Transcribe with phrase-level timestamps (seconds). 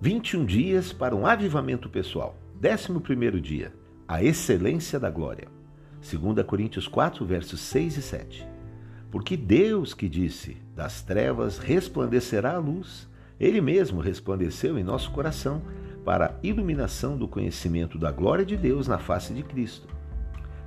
[0.00, 2.36] 21 dias para um avivamento pessoal.
[2.62, 3.72] 11 dia.
[4.06, 5.48] A excelência da glória.
[6.00, 8.46] 2 Coríntios 4, versos 6 e 7.
[9.10, 13.08] Porque Deus que disse: Das trevas resplandecerá a luz,
[13.40, 15.62] Ele mesmo resplandeceu em nosso coração
[16.04, 19.88] para a iluminação do conhecimento da glória de Deus na face de Cristo.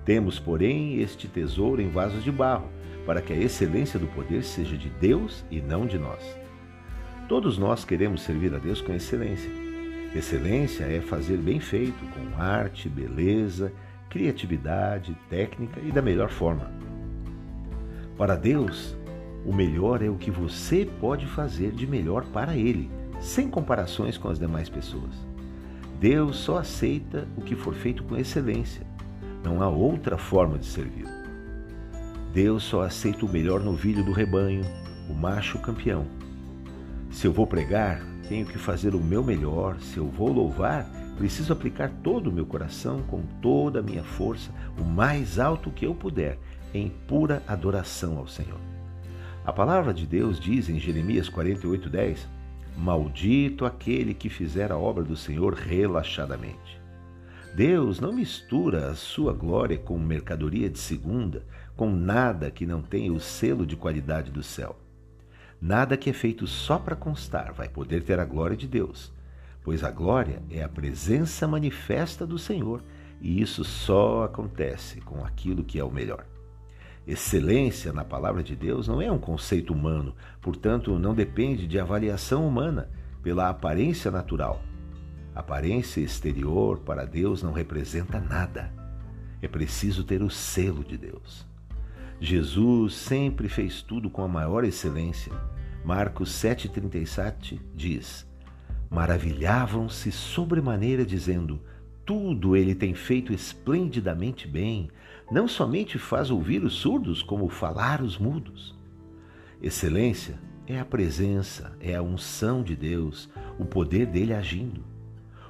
[0.03, 2.69] Temos, porém, este tesouro em vasos de barro,
[3.05, 6.21] para que a excelência do poder seja de Deus e não de nós.
[7.31, 9.49] Todos nós queremos servir a Deus com excelência.
[10.13, 13.71] Excelência é fazer bem feito, com arte, beleza,
[14.09, 16.69] criatividade, técnica e da melhor forma.
[18.17, 18.97] Para Deus,
[19.45, 24.27] o melhor é o que você pode fazer de melhor para Ele, sem comparações com
[24.27, 25.15] as demais pessoas.
[26.01, 28.85] Deus só aceita o que for feito com excelência.
[29.41, 31.07] Não há outra forma de servir.
[32.33, 34.65] Deus só aceita o melhor novilho do rebanho,
[35.09, 36.05] o macho campeão.
[37.11, 39.77] Se eu vou pregar, tenho que fazer o meu melhor.
[39.81, 44.49] Se eu vou louvar, preciso aplicar todo o meu coração, com toda a minha força,
[44.79, 46.39] o mais alto que eu puder,
[46.73, 48.59] em pura adoração ao Senhor.
[49.45, 52.27] A palavra de Deus diz em Jeremias 48:10:
[52.77, 56.81] Maldito aquele que fizer a obra do Senhor relaxadamente.
[57.53, 61.45] Deus não mistura a sua glória com mercadoria de segunda,
[61.75, 64.79] com nada que não tenha o selo de qualidade do céu.
[65.61, 69.13] Nada que é feito só para constar vai poder ter a glória de Deus,
[69.63, 72.83] pois a glória é a presença manifesta do Senhor
[73.21, 76.25] e isso só acontece com aquilo que é o melhor.
[77.05, 82.47] Excelência na palavra de Deus não é um conceito humano, portanto, não depende de avaliação
[82.47, 82.89] humana
[83.21, 84.63] pela aparência natural.
[85.35, 88.73] Aparência exterior para Deus não representa nada.
[89.41, 91.50] É preciso ter o selo de Deus.
[92.23, 95.33] Jesus sempre fez tudo com a maior excelência.
[95.83, 98.29] Marcos 7,37 diz:
[98.91, 101.59] Maravilhavam-se sobremaneira, dizendo:
[102.05, 104.91] Tudo ele tem feito esplendidamente bem,
[105.31, 108.77] não somente faz ouvir os surdos, como falar os mudos.
[109.59, 114.83] Excelência é a presença, é a unção de Deus, o poder dele agindo.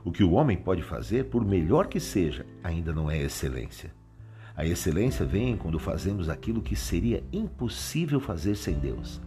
[0.06, 3.92] O que o homem pode fazer, por melhor que seja, ainda não é excelência.
[4.62, 9.20] A excelência vem quando fazemos aquilo que seria impossível fazer sem Deus.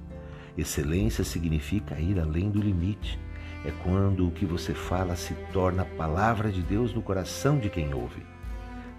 [0.57, 3.19] Excelência significa ir além do limite.
[3.65, 7.69] É quando o que você fala se torna a palavra de Deus no coração de
[7.69, 8.23] quem ouve.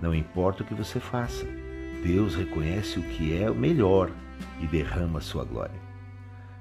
[0.02, 1.46] Não importa o que você faça,
[2.04, 4.12] Deus reconhece o que é o melhor
[4.60, 5.80] e derrama sua glória.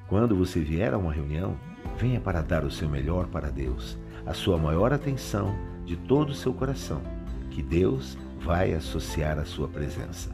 [0.06, 1.58] Quando você vier a uma reunião,
[1.98, 5.52] venha para dar o seu melhor para Deus, a sua maior atenção
[5.84, 7.02] de todo o seu coração,
[7.50, 10.30] que Deus vai associar a sua presença.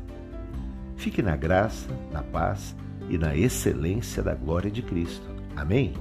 [0.97, 2.75] Fique na graça, na paz
[3.09, 5.27] e na excelência da glória de Cristo.
[5.57, 5.95] Amém?